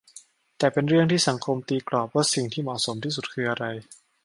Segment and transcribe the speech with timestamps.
[0.57, 3.65] แต่เป็นเรื่องที่สังคมตีกรอบว่าสิ่งที่เหมาะสมที่สุดคืออะไร